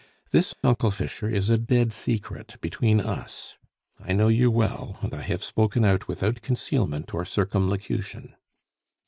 [0.31, 3.59] This, Uncle Fischer, is a dead secret between us.
[3.99, 8.33] I know you well, and I have spoken out without concealment or circumlocution."